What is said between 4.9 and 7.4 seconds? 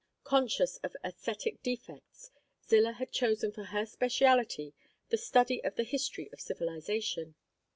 the study of the history of civilization.